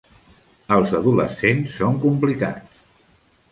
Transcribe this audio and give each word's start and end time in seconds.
Els 0.75 0.95
adolescents 0.99 1.77
són 1.83 2.01
complicats. 2.07 2.83